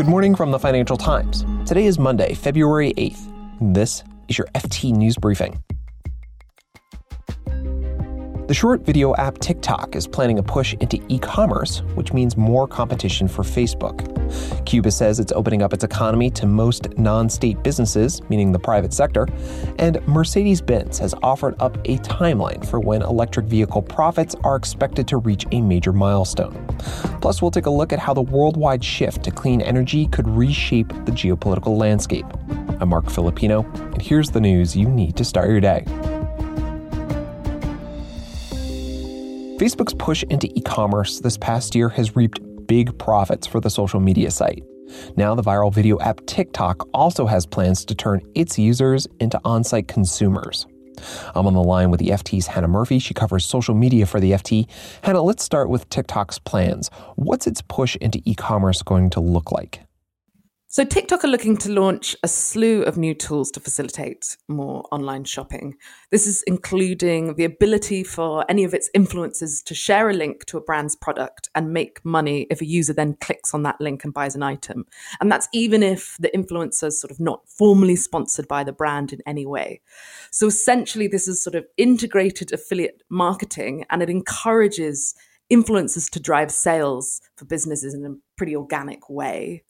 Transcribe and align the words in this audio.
Good 0.00 0.08
morning 0.08 0.34
from 0.34 0.50
the 0.50 0.58
Financial 0.58 0.96
Times. 0.96 1.44
Today 1.66 1.84
is 1.84 1.98
Monday, 1.98 2.32
February 2.32 2.94
8th. 2.94 3.20
This 3.60 4.02
is 4.28 4.38
your 4.38 4.46
FT 4.54 4.96
News 4.96 5.18
Briefing. 5.18 5.62
The 8.50 8.54
short 8.54 8.80
video 8.80 9.14
app 9.14 9.38
TikTok 9.38 9.94
is 9.94 10.08
planning 10.08 10.40
a 10.40 10.42
push 10.42 10.74
into 10.80 11.00
e 11.06 11.20
commerce, 11.20 11.82
which 11.94 12.12
means 12.12 12.36
more 12.36 12.66
competition 12.66 13.28
for 13.28 13.44
Facebook. 13.44 14.04
Cuba 14.66 14.90
says 14.90 15.20
it's 15.20 15.30
opening 15.30 15.62
up 15.62 15.72
its 15.72 15.84
economy 15.84 16.30
to 16.30 16.46
most 16.46 16.98
non 16.98 17.28
state 17.28 17.62
businesses, 17.62 18.20
meaning 18.28 18.50
the 18.50 18.58
private 18.58 18.92
sector, 18.92 19.28
and 19.78 20.04
Mercedes 20.08 20.60
Benz 20.60 20.98
has 20.98 21.14
offered 21.22 21.54
up 21.60 21.76
a 21.84 21.98
timeline 21.98 22.66
for 22.66 22.80
when 22.80 23.02
electric 23.02 23.46
vehicle 23.46 23.82
profits 23.82 24.34
are 24.42 24.56
expected 24.56 25.06
to 25.06 25.18
reach 25.18 25.46
a 25.52 25.60
major 25.60 25.92
milestone. 25.92 26.66
Plus, 27.20 27.40
we'll 27.40 27.52
take 27.52 27.66
a 27.66 27.70
look 27.70 27.92
at 27.92 28.00
how 28.00 28.12
the 28.12 28.20
worldwide 28.20 28.82
shift 28.82 29.22
to 29.22 29.30
clean 29.30 29.60
energy 29.60 30.08
could 30.08 30.26
reshape 30.26 30.88
the 30.88 31.12
geopolitical 31.12 31.78
landscape. 31.78 32.26
I'm 32.80 32.88
Marc 32.88 33.10
Filippino, 33.10 33.62
and 33.92 34.02
here's 34.02 34.30
the 34.30 34.40
news 34.40 34.74
you 34.74 34.88
need 34.88 35.16
to 35.18 35.24
start 35.24 35.50
your 35.50 35.60
day. 35.60 35.84
Facebook's 39.60 39.92
push 39.92 40.22
into 40.30 40.48
e 40.58 40.62
commerce 40.62 41.20
this 41.20 41.36
past 41.36 41.74
year 41.74 41.90
has 41.90 42.16
reaped 42.16 42.40
big 42.66 42.98
profits 42.98 43.46
for 43.46 43.60
the 43.60 43.68
social 43.68 44.00
media 44.00 44.30
site. 44.30 44.64
Now, 45.16 45.34
the 45.34 45.42
viral 45.42 45.70
video 45.70 46.00
app 46.00 46.24
TikTok 46.24 46.88
also 46.94 47.26
has 47.26 47.44
plans 47.44 47.84
to 47.84 47.94
turn 47.94 48.22
its 48.34 48.58
users 48.58 49.06
into 49.20 49.38
on 49.44 49.62
site 49.62 49.86
consumers. 49.86 50.66
I'm 51.34 51.46
on 51.46 51.52
the 51.52 51.62
line 51.62 51.90
with 51.90 52.00
the 52.00 52.08
FT's 52.08 52.46
Hannah 52.46 52.68
Murphy. 52.68 52.98
She 52.98 53.12
covers 53.12 53.44
social 53.44 53.74
media 53.74 54.06
for 54.06 54.18
the 54.18 54.32
FT. 54.32 54.66
Hannah, 55.02 55.20
let's 55.20 55.44
start 55.44 55.68
with 55.68 55.86
TikTok's 55.90 56.38
plans. 56.38 56.88
What's 57.16 57.46
its 57.46 57.60
push 57.60 57.96
into 57.96 58.22
e 58.24 58.34
commerce 58.34 58.82
going 58.82 59.10
to 59.10 59.20
look 59.20 59.52
like? 59.52 59.82
So, 60.72 60.84
TikTok 60.84 61.24
are 61.24 61.28
looking 61.28 61.56
to 61.56 61.72
launch 61.72 62.14
a 62.22 62.28
slew 62.28 62.82
of 62.84 62.96
new 62.96 63.12
tools 63.12 63.50
to 63.50 63.58
facilitate 63.58 64.36
more 64.46 64.86
online 64.92 65.24
shopping. 65.24 65.74
This 66.12 66.28
is 66.28 66.44
including 66.44 67.34
the 67.34 67.42
ability 67.42 68.04
for 68.04 68.44
any 68.48 68.62
of 68.62 68.72
its 68.72 68.88
influencers 68.96 69.64
to 69.64 69.74
share 69.74 70.08
a 70.08 70.14
link 70.14 70.44
to 70.44 70.58
a 70.58 70.60
brand's 70.60 70.94
product 70.94 71.50
and 71.56 71.72
make 71.72 72.04
money 72.04 72.46
if 72.50 72.60
a 72.60 72.66
user 72.66 72.92
then 72.92 73.16
clicks 73.20 73.52
on 73.52 73.64
that 73.64 73.80
link 73.80 74.04
and 74.04 74.14
buys 74.14 74.36
an 74.36 74.44
item. 74.44 74.86
And 75.20 75.28
that's 75.28 75.48
even 75.52 75.82
if 75.82 76.16
the 76.20 76.30
influencer 76.32 76.86
is 76.86 77.00
sort 77.00 77.10
of 77.10 77.18
not 77.18 77.48
formally 77.48 77.96
sponsored 77.96 78.46
by 78.46 78.62
the 78.62 78.72
brand 78.72 79.12
in 79.12 79.22
any 79.26 79.46
way. 79.46 79.80
So, 80.30 80.46
essentially, 80.46 81.08
this 81.08 81.26
is 81.26 81.42
sort 81.42 81.56
of 81.56 81.66
integrated 81.78 82.52
affiliate 82.52 83.02
marketing 83.10 83.86
and 83.90 84.04
it 84.04 84.08
encourages 84.08 85.16
influencers 85.50 86.08
to 86.10 86.20
drive 86.20 86.52
sales 86.52 87.20
for 87.34 87.44
businesses 87.44 87.92
in 87.92 88.06
a 88.06 88.14
pretty 88.36 88.54
organic 88.54 89.10
way. 89.10 89.64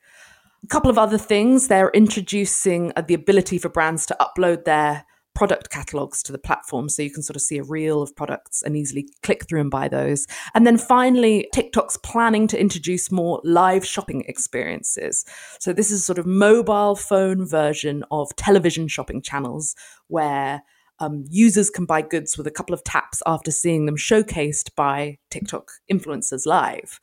A 0.63 0.67
couple 0.67 0.91
of 0.91 0.99
other 0.99 1.19
things 1.19 1.69
they're 1.69 1.91
introducing 1.91 2.93
uh, 2.97 3.03
the 3.03 3.15
ability 3.15 3.59
for 3.59 3.69
brands 3.69 4.05
to 4.07 4.17
upload 4.21 4.65
their 4.65 5.05
product 5.35 5.71
catalogs 5.71 6.23
to 6.23 6.33
the 6.33 6.39
platform 6.39 6.89
so 6.89 7.03
you 7.03 7.11
can 7.11 7.23
sort 7.23 7.37
of 7.37 7.43
see 7.43 7.57
a 7.57 7.63
reel 7.63 8.03
of 8.03 8.15
products 8.15 8.63
and 8.63 8.77
easily 8.77 9.09
click 9.23 9.49
through 9.49 9.61
and 9.61 9.71
buy 9.71 9.89
those. 9.89 10.27
And 10.55 10.67
then 10.67 10.77
finally, 10.77 11.49
TikTok's 11.55 11.97
planning 11.99 12.47
to 12.49 12.61
introduce 12.61 13.11
more 13.11 13.41
live 13.45 13.87
shopping 13.87 14.25
experiences. 14.27 15.25
So 15.59 15.73
this 15.73 15.91
is 15.91 16.05
sort 16.05 16.19
of 16.19 16.27
mobile 16.27 16.97
phone 16.97 17.47
version 17.47 18.05
of 18.11 18.35
television 18.37 18.89
shopping 18.89 19.23
channels 19.23 19.75
where 20.09 20.63
um, 20.99 21.25
users 21.31 21.71
can 21.71 21.87
buy 21.87 22.03
goods 22.03 22.37
with 22.37 22.47
a 22.47 22.51
couple 22.51 22.75
of 22.75 22.85
taps 22.85 23.23
after 23.25 23.51
seeing 23.51 23.87
them 23.87 23.97
showcased 23.97 24.75
by 24.77 25.19
TikTok 25.31 25.71
influencers 25.91 26.45
live. 26.45 27.01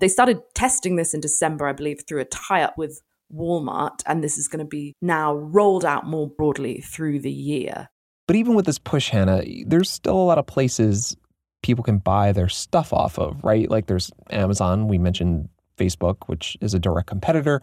They 0.00 0.08
started 0.08 0.40
testing 0.54 0.96
this 0.96 1.14
in 1.14 1.20
December, 1.20 1.68
I 1.68 1.72
believe, 1.72 2.02
through 2.06 2.20
a 2.20 2.24
tie 2.24 2.62
up 2.62 2.78
with 2.78 3.02
Walmart, 3.32 4.00
and 4.06 4.24
this 4.24 4.38
is 4.38 4.48
going 4.48 4.64
to 4.64 4.68
be 4.68 4.94
now 5.00 5.34
rolled 5.34 5.84
out 5.84 6.06
more 6.06 6.28
broadly 6.28 6.80
through 6.80 7.20
the 7.20 7.30
year. 7.30 7.88
But 8.26 8.36
even 8.36 8.54
with 8.54 8.66
this 8.66 8.78
push, 8.78 9.10
Hannah, 9.10 9.42
there's 9.66 9.90
still 9.90 10.16
a 10.16 10.24
lot 10.24 10.38
of 10.38 10.46
places 10.46 11.16
people 11.62 11.84
can 11.84 11.98
buy 11.98 12.32
their 12.32 12.48
stuff 12.48 12.92
off 12.92 13.18
of, 13.18 13.42
right? 13.44 13.70
Like 13.70 13.86
there's 13.86 14.10
Amazon, 14.30 14.88
we 14.88 14.98
mentioned 14.98 15.48
Facebook, 15.76 16.16
which 16.26 16.56
is 16.60 16.72
a 16.74 16.78
direct 16.78 17.08
competitor. 17.08 17.60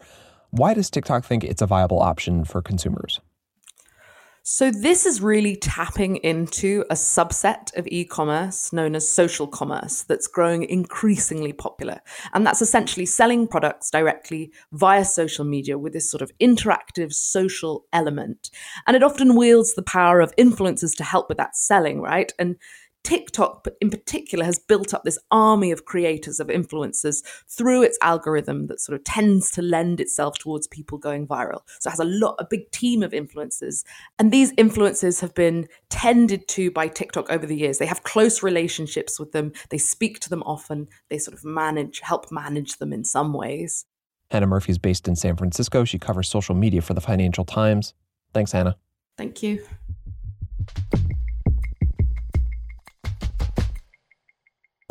Why 0.50 0.74
does 0.74 0.90
TikTok 0.90 1.24
think 1.24 1.44
it's 1.44 1.62
a 1.62 1.66
viable 1.66 2.00
option 2.00 2.44
for 2.44 2.62
consumers? 2.62 3.20
So, 4.50 4.70
this 4.70 5.04
is 5.04 5.20
really 5.20 5.56
tapping 5.56 6.16
into 6.16 6.82
a 6.88 6.94
subset 6.94 7.76
of 7.76 7.86
e 7.88 8.06
commerce 8.06 8.72
known 8.72 8.94
as 8.96 9.06
social 9.06 9.46
commerce 9.46 10.04
that's 10.04 10.26
growing 10.26 10.62
increasingly 10.62 11.52
popular. 11.52 12.00
And 12.32 12.46
that's 12.46 12.62
essentially 12.62 13.04
selling 13.04 13.46
products 13.46 13.90
directly 13.90 14.50
via 14.72 15.04
social 15.04 15.44
media 15.44 15.76
with 15.76 15.92
this 15.92 16.10
sort 16.10 16.22
of 16.22 16.32
interactive 16.40 17.12
social 17.12 17.84
element. 17.92 18.50
And 18.86 18.96
it 18.96 19.02
often 19.02 19.36
wields 19.36 19.74
the 19.74 19.82
power 19.82 20.18
of 20.22 20.34
influencers 20.36 20.96
to 20.96 21.04
help 21.04 21.28
with 21.28 21.36
that 21.36 21.54
selling, 21.54 22.00
right? 22.00 22.32
And 22.38 22.56
TikTok, 23.04 23.66
in 23.80 23.90
particular, 23.90 24.44
has 24.44 24.58
built 24.58 24.92
up 24.92 25.04
this 25.04 25.18
army 25.30 25.70
of 25.70 25.84
creators, 25.84 26.40
of 26.40 26.48
influencers 26.48 27.24
through 27.48 27.82
its 27.82 27.98
algorithm 28.02 28.66
that 28.66 28.80
sort 28.80 28.98
of 28.98 29.04
tends 29.04 29.50
to 29.52 29.62
lend 29.62 30.00
itself 30.00 30.38
towards 30.38 30.66
people 30.66 30.98
going 30.98 31.26
viral. 31.26 31.60
So 31.80 31.88
it 31.88 31.92
has 31.92 32.00
a 32.00 32.04
lot, 32.04 32.36
a 32.38 32.46
big 32.48 32.70
team 32.70 33.02
of 33.02 33.12
influencers. 33.12 33.84
And 34.18 34.30
these 34.30 34.52
influencers 34.54 35.20
have 35.20 35.34
been 35.34 35.68
tended 35.88 36.48
to 36.48 36.70
by 36.70 36.88
TikTok 36.88 37.30
over 37.30 37.46
the 37.46 37.56
years. 37.56 37.78
They 37.78 37.86
have 37.86 38.02
close 38.02 38.42
relationships 38.42 39.18
with 39.18 39.32
them, 39.32 39.52
they 39.70 39.78
speak 39.78 40.20
to 40.20 40.28
them 40.28 40.42
often, 40.42 40.88
they 41.08 41.18
sort 41.18 41.36
of 41.36 41.44
manage, 41.44 42.00
help 42.00 42.30
manage 42.30 42.76
them 42.76 42.92
in 42.92 43.04
some 43.04 43.32
ways. 43.32 43.86
Hannah 44.30 44.46
Murphy 44.46 44.72
is 44.72 44.78
based 44.78 45.08
in 45.08 45.16
San 45.16 45.36
Francisco. 45.36 45.84
She 45.84 45.98
covers 45.98 46.28
social 46.28 46.54
media 46.54 46.82
for 46.82 46.92
the 46.92 47.00
Financial 47.00 47.44
Times. 47.44 47.94
Thanks, 48.34 48.52
Hannah. 48.52 48.76
Thank 49.16 49.42
you. 49.42 49.64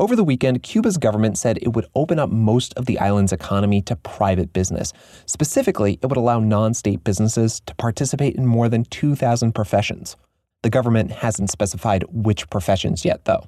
Over 0.00 0.14
the 0.14 0.22
weekend, 0.22 0.62
Cuba's 0.62 0.96
government 0.96 1.36
said 1.36 1.58
it 1.60 1.72
would 1.72 1.88
open 1.96 2.20
up 2.20 2.30
most 2.30 2.72
of 2.74 2.86
the 2.86 3.00
island's 3.00 3.32
economy 3.32 3.82
to 3.82 3.96
private 3.96 4.52
business. 4.52 4.92
Specifically, 5.26 5.98
it 6.00 6.06
would 6.06 6.16
allow 6.16 6.38
non 6.38 6.72
state 6.74 7.02
businesses 7.02 7.58
to 7.66 7.74
participate 7.74 8.36
in 8.36 8.46
more 8.46 8.68
than 8.68 8.84
2,000 8.84 9.52
professions. 9.56 10.16
The 10.62 10.70
government 10.70 11.10
hasn't 11.10 11.50
specified 11.50 12.04
which 12.12 12.48
professions 12.48 13.04
yet, 13.04 13.24
though. 13.24 13.42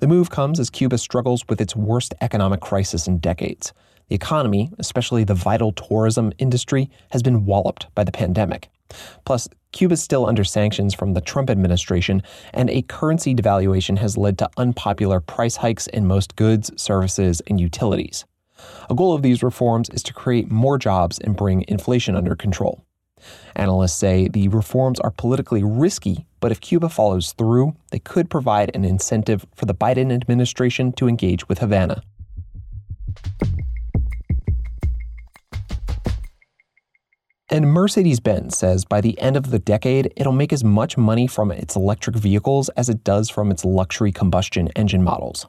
The 0.00 0.08
move 0.08 0.30
comes 0.30 0.58
as 0.58 0.68
Cuba 0.68 0.98
struggles 0.98 1.44
with 1.48 1.60
its 1.60 1.76
worst 1.76 2.12
economic 2.20 2.60
crisis 2.60 3.06
in 3.06 3.18
decades. 3.18 3.72
The 4.08 4.16
economy, 4.16 4.72
especially 4.80 5.22
the 5.22 5.34
vital 5.34 5.70
tourism 5.70 6.32
industry, 6.38 6.90
has 7.12 7.22
been 7.22 7.44
walloped 7.44 7.86
by 7.94 8.02
the 8.02 8.10
pandemic. 8.10 8.68
Plus, 9.24 9.48
Cuba's 9.72 10.02
still 10.02 10.26
under 10.26 10.44
sanctions 10.44 10.94
from 10.94 11.14
the 11.14 11.20
Trump 11.20 11.50
administration, 11.50 12.22
and 12.54 12.70
a 12.70 12.82
currency 12.82 13.34
devaluation 13.34 13.98
has 13.98 14.16
led 14.16 14.38
to 14.38 14.50
unpopular 14.56 15.20
price 15.20 15.56
hikes 15.56 15.86
in 15.88 16.06
most 16.06 16.36
goods, 16.36 16.70
services, 16.80 17.42
and 17.46 17.60
utilities. 17.60 18.24
A 18.90 18.94
goal 18.94 19.14
of 19.14 19.22
these 19.22 19.42
reforms 19.42 19.88
is 19.90 20.02
to 20.04 20.12
create 20.12 20.50
more 20.50 20.78
jobs 20.78 21.18
and 21.18 21.36
bring 21.36 21.64
inflation 21.68 22.16
under 22.16 22.34
control. 22.34 22.84
Analysts 23.56 23.94
say 23.94 24.28
the 24.28 24.48
reforms 24.48 25.00
are 25.00 25.10
politically 25.10 25.62
risky, 25.62 26.26
but 26.40 26.52
if 26.52 26.60
Cuba 26.60 26.88
follows 26.88 27.32
through, 27.32 27.74
they 27.90 27.98
could 27.98 28.30
provide 28.30 28.70
an 28.74 28.84
incentive 28.84 29.46
for 29.54 29.66
the 29.66 29.74
Biden 29.74 30.12
administration 30.12 30.92
to 30.92 31.08
engage 31.08 31.48
with 31.48 31.58
Havana. 31.58 32.02
And 37.50 37.72
Mercedes 37.72 38.20
Benz 38.20 38.58
says 38.58 38.84
by 38.84 39.00
the 39.00 39.18
end 39.18 39.34
of 39.34 39.50
the 39.50 39.58
decade, 39.58 40.12
it'll 40.16 40.32
make 40.32 40.52
as 40.52 40.62
much 40.62 40.98
money 40.98 41.26
from 41.26 41.50
its 41.50 41.76
electric 41.76 42.14
vehicles 42.14 42.68
as 42.70 42.90
it 42.90 43.04
does 43.04 43.30
from 43.30 43.50
its 43.50 43.64
luxury 43.64 44.12
combustion 44.12 44.68
engine 44.76 45.02
models. 45.02 45.46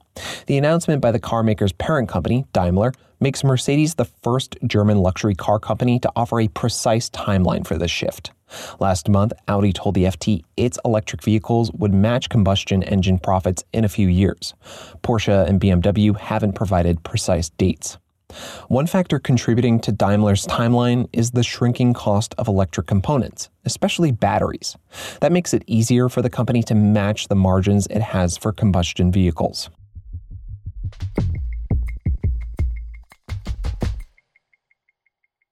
The 0.47 0.57
announcement 0.57 1.01
by 1.01 1.11
the 1.11 1.19
carmaker's 1.19 1.73
parent 1.73 2.07
company, 2.07 2.45
Daimler, 2.53 2.93
makes 3.19 3.43
Mercedes 3.43 3.95
the 3.95 4.05
first 4.05 4.55
German 4.65 4.99
luxury 4.99 5.35
car 5.35 5.59
company 5.59 5.99
to 5.99 6.11
offer 6.15 6.39
a 6.39 6.47
precise 6.47 7.09
timeline 7.09 7.67
for 7.67 7.77
this 7.77 7.91
shift. 7.91 8.31
Last 8.79 9.09
month, 9.09 9.33
Audi 9.49 9.73
told 9.73 9.95
the 9.95 10.05
FT 10.05 10.43
its 10.55 10.79
electric 10.85 11.21
vehicles 11.21 11.69
would 11.73 11.93
match 11.93 12.29
combustion 12.29 12.81
engine 12.83 13.19
profits 13.19 13.65
in 13.73 13.83
a 13.83 13.89
few 13.89 14.07
years. 14.07 14.53
Porsche 15.03 15.45
and 15.45 15.59
BMW 15.59 16.17
haven't 16.17 16.53
provided 16.53 17.03
precise 17.03 17.49
dates. 17.49 17.97
One 18.67 18.85
factor 18.85 19.19
contributing 19.19 19.79
to 19.81 19.91
Daimler's 19.91 20.45
timeline 20.45 21.07
is 21.11 21.31
the 21.31 21.43
shrinking 21.43 21.93
cost 21.93 22.35
of 22.37 22.47
electric 22.47 22.87
components, 22.87 23.49
especially 23.65 24.11
batteries. 24.11 24.77
That 25.21 25.31
makes 25.31 25.53
it 25.53 25.63
easier 25.65 26.09
for 26.09 26.21
the 26.21 26.29
company 26.29 26.61
to 26.63 26.75
match 26.75 27.27
the 27.27 27.35
margins 27.35 27.87
it 27.87 28.01
has 28.01 28.37
for 28.37 28.51
combustion 28.51 29.11
vehicles. 29.11 29.69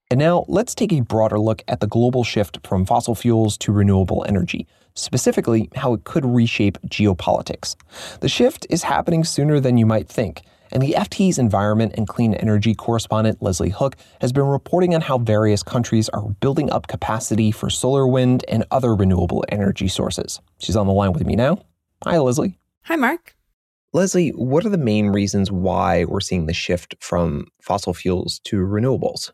And 0.10 0.20
now 0.20 0.46
let's 0.48 0.74
take 0.74 0.94
a 0.94 1.02
broader 1.02 1.38
look 1.38 1.64
at 1.68 1.82
the 1.82 1.88
global 1.88 2.24
shift 2.24 2.66
from 2.66 2.86
fossil 2.86 3.14
fuels 3.14 3.58
to 3.58 3.74
renewable 3.74 4.24
energy, 4.28 4.66
specifically 4.94 5.70
how 5.76 5.94
it 5.94 6.06
could 6.06 6.26
reshape 6.26 6.78
geopolitics. 6.88 7.76
The 8.22 8.30
shift 8.30 8.66
is 8.70 8.84
happening 8.84 9.26
sooner 9.26 9.60
than 9.60 9.78
you 9.78 9.86
might 9.86 10.08
think 10.08 10.44
And 10.72 10.82
the 10.84 10.96
FT's 10.98 11.38
environment 11.38 11.94
and 11.98 12.08
clean 12.08 12.34
energy 12.34 12.76
correspondent 12.76 13.42
Leslie 13.42 13.70
Hook 13.70 13.96
has 14.22 14.32
been 14.32 14.46
reporting 14.46 14.94
on 14.94 15.02
how 15.02 15.18
various 15.18 15.64
countries 15.64 16.10
are 16.10 16.30
building 16.42 16.70
up 16.72 16.88
capacity 16.88 17.52
for 17.52 17.70
solar, 17.70 18.08
wind, 18.08 18.44
and 18.48 18.66
other 18.72 18.96
renewable 18.96 19.44
energy 19.50 19.88
sources. 19.88 20.40
She's 20.60 20.76
on 20.76 20.88
the 20.88 20.94
line 20.94 21.14
with 21.14 21.26
me 21.26 21.36
now. 21.36 21.64
Hi, 22.04 22.18
Leslie. 22.18 22.58
Hi, 22.84 22.96
Marc. 22.96 23.36
Leslie, 23.94 24.30
what 24.30 24.66
are 24.66 24.70
the 24.70 24.78
main 24.78 25.08
reasons 25.08 25.52
why 25.52 26.06
we're 26.06 26.20
seeing 26.20 26.46
the 26.46 26.54
shift 26.54 26.96
from 27.00 27.48
fossil 27.62 27.94
fuels 27.94 28.40
to 28.46 28.58
renewables? 28.58 29.32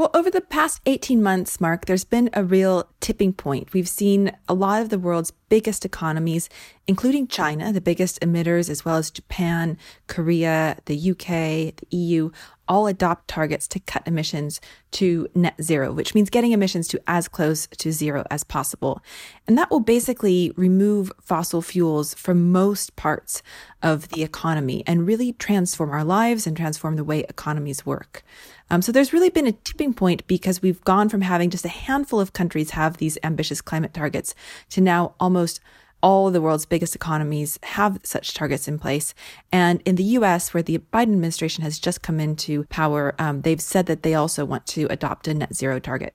Well, 0.00 0.10
over 0.14 0.30
the 0.30 0.40
past 0.40 0.80
18 0.86 1.22
months, 1.22 1.60
Marc, 1.60 1.84
there's 1.84 2.06
been 2.06 2.30
a 2.32 2.42
real 2.42 2.88
tipping 3.00 3.34
point. 3.34 3.74
We've 3.74 3.86
seen 3.86 4.34
a 4.48 4.54
lot 4.54 4.80
of 4.80 4.88
the 4.88 4.98
world's 4.98 5.34
biggest 5.50 5.84
economies, 5.84 6.48
including 6.86 7.28
China, 7.28 7.70
the 7.70 7.82
biggest 7.82 8.18
emitters, 8.22 8.70
as 8.70 8.82
well 8.82 8.96
as 8.96 9.10
Japan, 9.10 9.76
Korea, 10.06 10.78
the 10.86 11.10
UK, 11.10 11.76
the 11.76 11.86
EU, 11.90 12.30
all 12.66 12.86
adopt 12.86 13.28
targets 13.28 13.68
to 13.68 13.80
cut 13.80 14.02
emissions 14.06 14.58
to 14.92 15.28
net 15.34 15.60
zero, 15.60 15.92
which 15.92 16.14
means 16.14 16.30
getting 16.30 16.52
emissions 16.52 16.88
to 16.88 17.00
as 17.06 17.28
close 17.28 17.66
to 17.66 17.92
zero 17.92 18.24
as 18.30 18.42
possible. 18.42 19.02
And 19.46 19.58
that 19.58 19.70
will 19.70 19.80
basically 19.80 20.52
remove 20.56 21.12
fossil 21.20 21.60
fuels 21.60 22.14
from 22.14 22.50
most 22.52 22.96
parts 22.96 23.42
of 23.82 24.08
the 24.10 24.22
economy 24.22 24.82
and 24.86 25.06
really 25.06 25.34
transform 25.34 25.90
our 25.90 26.04
lives 26.04 26.46
and 26.46 26.56
transform 26.56 26.96
the 26.96 27.04
way 27.04 27.20
economies 27.28 27.84
work. 27.84 28.22
Um, 28.70 28.82
so 28.82 28.92
there's 28.92 29.12
really 29.12 29.30
been 29.30 29.46
a 29.46 29.52
tipping 29.52 29.92
point 29.92 30.26
because 30.26 30.62
we've 30.62 30.82
gone 30.82 31.08
from 31.08 31.22
having 31.22 31.50
just 31.50 31.64
a 31.64 31.68
handful 31.68 32.20
of 32.20 32.32
countries 32.32 32.70
have 32.70 32.96
these 32.96 33.18
ambitious 33.22 33.60
climate 33.60 33.92
targets 33.92 34.34
to 34.70 34.80
now 34.80 35.14
almost 35.18 35.60
all 36.02 36.30
the 36.30 36.40
world's 36.40 36.64
biggest 36.64 36.94
economies 36.94 37.58
have 37.62 37.98
such 38.02 38.32
targets 38.32 38.68
in 38.68 38.78
place. 38.78 39.14
And 39.52 39.82
in 39.84 39.96
the 39.96 40.04
US, 40.04 40.54
where 40.54 40.62
the 40.62 40.78
Biden 40.78 41.12
administration 41.12 41.62
has 41.62 41.78
just 41.78 42.02
come 42.02 42.20
into 42.20 42.64
power, 42.64 43.14
um, 43.18 43.42
they've 43.42 43.60
said 43.60 43.86
that 43.86 44.02
they 44.02 44.14
also 44.14 44.44
want 44.44 44.66
to 44.68 44.86
adopt 44.88 45.28
a 45.28 45.34
net 45.34 45.54
zero 45.54 45.78
target. 45.78 46.14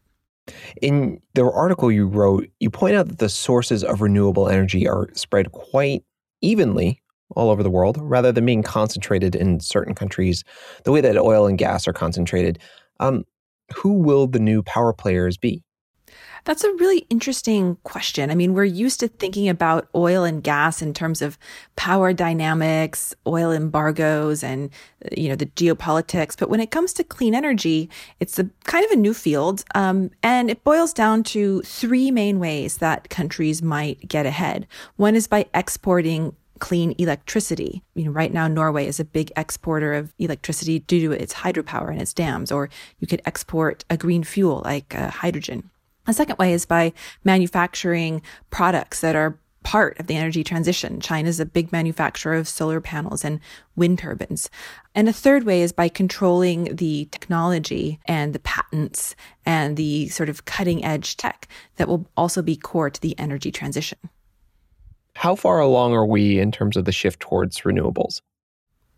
In 0.82 1.22
the 1.34 1.50
article 1.50 1.92
you 1.92 2.08
wrote, 2.08 2.50
you 2.60 2.70
point 2.70 2.96
out 2.96 3.08
that 3.08 3.18
the 3.20 3.30
sources 3.30 3.84
of 3.84 4.02
renewable 4.02 4.48
energy 4.48 4.88
are 4.88 5.10
spread 5.14 5.52
quite 5.52 6.04
evenly 6.42 7.02
all 7.32 7.50
over 7.50 7.64
the 7.64 7.70
world 7.70 7.98
rather 8.02 8.32
than 8.32 8.46
being 8.46 8.64
concentrated 8.64 9.36
in 9.36 9.60
certain 9.60 9.96
countries 9.96 10.44
the 10.84 10.92
way 10.92 11.02
that 11.02 11.18
oil 11.18 11.48
and 11.48 11.58
gas 11.58 11.88
are 11.88 11.94
concentrated. 11.94 12.60
Um, 13.00 13.26
who 13.74 13.94
will 13.94 14.28
the 14.28 14.40
new 14.40 14.62
power 14.62 14.94
players 14.94 15.38
be? 15.38 15.64
That's 16.46 16.64
a 16.64 16.72
really 16.74 17.00
interesting 17.10 17.76
question. 17.84 18.30
I 18.30 18.36
mean, 18.36 18.54
we're 18.54 18.66
used 18.66 19.00
to 19.00 19.08
thinking 19.08 19.50
about 19.50 19.90
oil 19.96 20.24
and 20.24 20.44
gas 20.44 20.80
in 20.80 20.94
terms 20.94 21.24
of 21.24 21.40
power 21.76 22.14
dynamics, 22.14 23.16
oil 23.26 23.52
embargoes, 23.52 24.44
and, 24.44 24.70
you 25.18 25.28
know, 25.28 25.36
the 25.36 25.48
geopolitics. 25.48 26.38
But 26.38 26.52
when 26.52 26.60
it 26.60 26.70
comes 26.70 26.94
to 26.94 27.04
clean 27.04 27.34
energy, 27.34 27.90
it's 28.20 28.38
a 28.38 28.48
kind 28.66 28.86
of 28.86 28.92
a 28.92 28.96
new 28.96 29.16
field. 29.16 29.64
Um, 29.74 30.12
and 30.22 30.52
it 30.52 30.64
boils 30.64 30.94
down 30.94 31.24
to 31.24 31.64
three 31.64 32.12
main 32.12 32.40
ways 32.40 32.78
that 32.78 33.10
countries 33.10 33.64
might 33.64 34.08
get 34.08 34.28
ahead. 34.28 34.68
One 34.98 35.16
is 35.16 35.28
by 35.28 35.48
exporting 35.56 36.36
clean 36.60 36.96
electricity. 36.98 37.84
You 37.96 38.06
know, 38.06 38.12
right 38.12 38.34
now 38.34 38.48
Norway 38.48 38.88
is 38.88 39.00
a 39.00 39.06
big 39.06 39.32
exporter 39.36 39.94
of 39.94 40.14
electricity 40.20 40.80
due 40.80 41.02
to 41.08 41.12
its 41.12 41.34
hydropower 41.34 41.90
and 41.92 42.02
its 42.02 42.14
dams, 42.14 42.52
or 42.52 42.70
you 43.00 43.08
could 43.08 43.22
export 43.26 43.84
a 43.90 43.98
green 43.98 44.24
fuel 44.24 44.62
like 44.64 44.96
uh, 44.96 45.10
hydrogen. 45.10 45.70
A 46.08 46.14
second 46.14 46.38
way 46.38 46.54
is 46.54 46.66
by 46.66 46.94
manufacturing 47.24 48.22
products 48.52 49.02
that 49.02 49.16
are 49.16 49.40
part 49.64 50.00
of 50.00 50.06
the 50.06 50.16
energy 50.16 50.44
transition. 50.44 51.02
China 51.02 51.28
is 51.28 51.40
a 51.40 51.46
big 51.46 51.72
manufacturer 51.72 52.36
of 52.36 52.48
solar 52.48 52.80
panels 52.80 53.26
and 53.26 53.40
wind 53.76 53.98
turbines. 53.98 54.50
And 54.94 55.10
a 55.10 55.14
third 55.14 55.44
way 55.44 55.64
is 55.64 55.72
by 55.72 55.90
controlling 55.90 56.76
the 56.76 57.06
technology 57.12 58.00
and 58.06 58.34
the 58.34 58.40
patents 58.40 59.16
and 59.44 59.76
the 59.76 60.08
sort 60.10 60.30
of 60.30 60.46
cutting 60.46 60.86
edge 60.86 61.18
tech 61.18 61.48
that 61.78 61.88
will 61.88 62.08
also 62.16 62.44
be 62.44 62.56
core 62.56 62.92
to 62.92 63.02
the 63.02 63.18
energy 63.18 63.52
transition. 63.52 63.98
How 65.16 65.36
far 65.36 65.60
along 65.60 65.94
are 65.94 66.06
we 66.06 66.40
in 66.40 66.52
terms 66.52 66.78
of 66.78 66.86
the 66.86 66.92
shift 66.92 67.20
towards 67.20 67.62
renewables? 67.62 68.22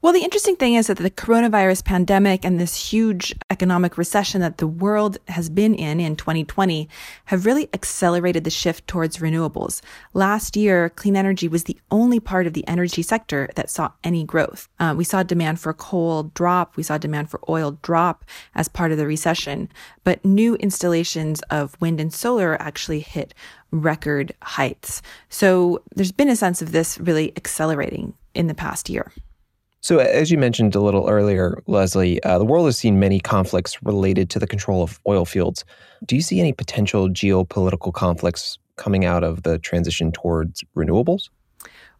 Well, 0.07 0.13
the 0.13 0.23
interesting 0.23 0.55
thing 0.55 0.75
is 0.75 0.87
that 0.87 0.99
the 0.99 1.11
coronavirus 1.11 1.83
pandemic 1.83 2.45
and 2.45 2.57
this 2.57 2.91
huge 2.93 3.35
economic 3.49 3.97
recession 3.97 4.39
that 4.39 4.57
the 4.57 4.65
world 4.65 5.17
has 5.27 5.49
been 5.49 5.75
in 5.75 5.99
in 5.99 6.15
2020 6.15 6.87
have 7.25 7.45
really 7.45 7.67
accelerated 7.73 8.45
the 8.45 8.49
shift 8.49 8.87
towards 8.87 9.17
renewables. 9.17 9.81
Last 10.13 10.55
year, 10.55 10.91
clean 10.91 11.17
energy 11.17 11.49
was 11.49 11.65
the 11.65 11.77
only 11.91 12.21
part 12.21 12.47
of 12.47 12.53
the 12.53 12.65
energy 12.69 13.01
sector 13.01 13.49
that 13.55 13.69
saw 13.69 13.91
any 14.01 14.23
growth. 14.23 14.69
Uh, 14.79 14.95
we 14.95 15.03
saw 15.03 15.23
demand 15.23 15.59
for 15.59 15.73
coal 15.73 16.31
drop. 16.33 16.77
We 16.77 16.83
saw 16.83 16.97
demand 16.97 17.29
for 17.29 17.41
oil 17.49 17.77
drop 17.81 18.23
as 18.55 18.69
part 18.69 18.93
of 18.93 18.97
the 18.97 19.07
recession. 19.07 19.67
But 20.05 20.23
new 20.23 20.55
installations 20.55 21.41
of 21.49 21.75
wind 21.81 21.99
and 21.99 22.13
solar 22.13 22.55
actually 22.61 23.01
hit 23.01 23.33
record 23.71 24.33
heights. 24.41 25.01
So 25.27 25.83
there's 25.95 26.13
been 26.13 26.29
a 26.29 26.37
sense 26.37 26.61
of 26.61 26.71
this 26.71 26.97
really 26.97 27.33
accelerating 27.35 28.13
in 28.33 28.47
the 28.47 28.55
past 28.55 28.89
year. 28.89 29.11
So, 29.81 29.99
as 29.99 30.31
you 30.31 30.37
mentioned 30.37 30.75
a 30.75 30.81
little 30.81 31.07
earlier, 31.07 31.61
Leslie, 31.67 32.21
uh, 32.23 32.39
the 32.39 32.45
world 32.45 32.65
has 32.65 32.77
seen 32.77 32.99
many 32.99 33.19
conflicts 33.19 33.81
related 33.83 34.29
to 34.31 34.39
the 34.39 34.47
control 34.47 34.81
of 34.81 34.99
oil 35.07 35.23
fields. 35.23 35.63
Do 36.05 36.15
you 36.15 36.21
see 36.21 36.39
any 36.39 36.51
potential 36.51 37.07
geopolitical 37.09 37.93
conflicts 37.93 38.57
coming 38.75 39.05
out 39.05 39.23
of 39.23 39.43
the 39.43 39.59
transition 39.59 40.11
towards 40.11 40.63
renewables? 40.75 41.29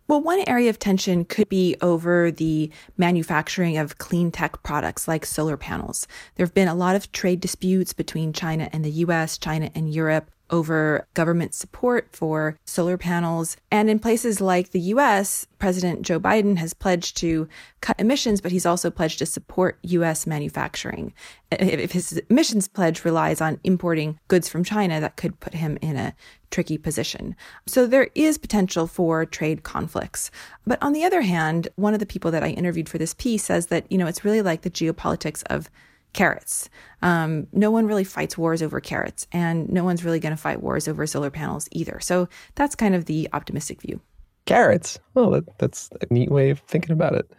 Well, 0.08 0.22
one 0.22 0.44
area 0.48 0.70
of 0.70 0.80
tension 0.80 1.26
could 1.26 1.50
be 1.50 1.76
over 1.82 2.32
the 2.32 2.72
manufacturing 2.96 3.78
of 3.78 3.98
clean 3.98 4.32
tech 4.32 4.64
products 4.64 5.06
like 5.06 5.26
solar 5.26 5.58
panels. 5.58 6.08
There 6.36 6.46
have 6.46 6.54
been 6.54 6.70
a 6.70 6.76
lot 6.76 6.96
of 6.96 7.12
trade 7.12 7.42
disputes 7.42 7.92
between 7.92 8.32
China 8.32 8.70
and 8.72 8.86
the 8.86 8.92
US, 8.92 9.38
China 9.38 9.70
and 9.76 9.94
Europe 9.94 10.32
over 10.50 11.08
government 11.14 11.54
support 11.54 12.08
for 12.12 12.58
solar 12.66 12.98
panels. 12.98 13.58
And 13.72 13.90
in 13.90 14.00
places 14.00 14.40
like 14.42 14.72
the 14.72 14.80
US, 14.80 15.46
President 15.60 16.04
Joe 16.04 16.20
Biden 16.20 16.58
has 16.58 16.74
pledged 16.74 17.18
to 17.18 17.48
cut 17.82 18.00
emissions, 18.00 18.42
but 18.42 18.52
he's 18.52 18.66
also 18.66 18.90
pledged 18.90 19.20
to 19.20 19.26
support 19.26 19.80
US 19.84 20.28
manufacturing. 20.28 21.14
If 21.52 21.92
his 21.92 22.22
emissions 22.30 22.68
pledge 22.68 23.06
relies 23.06 23.42
on 23.42 23.60
importing 23.64 24.20
goods 24.28 24.50
from 24.50 24.64
China, 24.64 25.00
that 25.00 25.18
could 25.18 25.40
put 25.40 25.54
him 25.54 25.78
in 25.82 25.96
a 25.98 26.14
tricky 26.52 26.78
position. 26.78 27.36
So 27.66 27.88
there 27.88 28.10
is 28.16 28.38
potential 28.38 28.88
for 28.88 29.26
trade 29.26 29.64
conflicts. 29.64 30.32
But 30.66 30.82
on 30.82 30.94
the 30.94 31.04
other 31.04 31.22
hand, 31.22 31.68
one 31.76 31.94
of 31.94 32.00
the 32.00 32.06
people 32.06 32.32
that 32.32 32.44
I 32.44 32.50
interviewed 32.50 32.90
for 32.90 32.98
this 32.98 33.14
piece 33.14 33.44
says 33.44 33.68
that, 33.68 33.92
you 33.92 33.98
know, 33.98 34.08
it's 34.08 34.24
really 34.26 34.42
like 34.42 34.62
the 34.62 34.70
geopolitics 34.70 35.44
of 35.50 35.70
carrots. 36.18 36.70
Um, 37.04 37.48
no 37.54 37.70
one 37.72 37.86
really 37.86 38.04
fights 38.04 38.38
wars 38.38 38.62
over 38.62 38.82
carrots, 38.82 39.28
and 39.32 39.70
no 39.70 39.84
one's 39.84 40.04
really 40.04 40.20
going 40.20 40.36
to 40.36 40.42
fight 40.42 40.62
wars 40.62 40.88
over 40.88 41.06
solar 41.06 41.30
panels 41.30 41.70
either. 41.72 42.00
So 42.02 42.28
that's 42.56 42.76
kind 42.76 42.96
of 42.96 43.06
the 43.06 43.30
optimistic 43.34 43.82
view. 43.82 44.02
Carrots. 44.46 45.00
Well, 45.14 45.30
that, 45.32 45.60
that's 45.60 45.90
a 46.02 46.12
neat 46.14 46.32
way 46.32 46.50
of 46.50 46.60
thinking 46.62 46.92
about 46.92 47.14
it. 47.14 47.30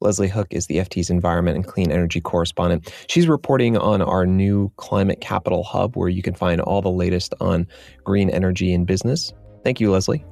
Leslie 0.00 0.28
Hook 0.28 0.48
is 0.50 0.66
the 0.66 0.78
FT's 0.78 1.10
environment 1.10 1.56
and 1.56 1.66
clean 1.66 1.90
energy 1.90 2.20
correspondent. 2.20 2.92
She's 3.08 3.28
reporting 3.28 3.76
on 3.76 4.02
our 4.02 4.26
new 4.26 4.72
climate 4.76 5.20
capital 5.20 5.62
hub 5.62 5.96
where 5.96 6.08
you 6.08 6.22
can 6.22 6.34
find 6.34 6.60
all 6.60 6.82
the 6.82 6.90
latest 6.90 7.34
on 7.40 7.66
green 8.04 8.30
energy 8.30 8.72
and 8.72 8.86
business. 8.86 9.32
Thank 9.62 9.80
you, 9.80 9.90
Leslie. 9.90 10.24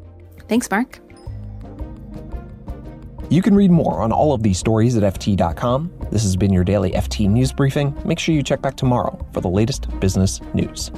Thanks, 0.49 0.70
Marc. 0.70 1.00
You 3.32 3.40
can 3.40 3.54
read 3.54 3.70
more 3.70 4.02
on 4.02 4.12
all 4.12 4.34
of 4.34 4.42
these 4.42 4.58
stories 4.58 4.94
at 4.94 5.14
FT.com. 5.14 5.90
This 6.10 6.22
has 6.22 6.36
been 6.36 6.52
your 6.52 6.64
daily 6.64 6.90
FT 6.90 7.30
News 7.30 7.50
Briefing. 7.50 7.96
Make 8.04 8.18
sure 8.18 8.34
you 8.34 8.42
check 8.42 8.60
back 8.60 8.76
tomorrow 8.76 9.18
for 9.32 9.40
the 9.40 9.48
latest 9.48 9.88
business 10.00 10.42
news. 10.52 10.90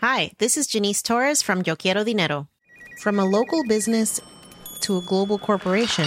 Hi, 0.00 0.32
this 0.36 0.58
is 0.58 0.66
Janice 0.66 1.02
Torres 1.02 1.40
from 1.40 1.62
Yo 1.64 1.74
Quiero 1.76 2.04
Dinero. 2.04 2.48
From 3.00 3.18
a 3.18 3.24
local 3.24 3.64
business 3.66 4.20
to 4.80 4.98
a 4.98 5.00
global 5.00 5.38
corporation, 5.38 6.04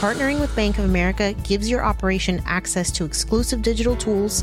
partnering 0.00 0.40
with 0.40 0.56
Bank 0.56 0.78
of 0.78 0.86
America 0.86 1.34
gives 1.44 1.68
your 1.68 1.84
operation 1.84 2.42
access 2.46 2.90
to 2.92 3.04
exclusive 3.04 3.60
digital 3.60 3.96
tools 3.96 4.42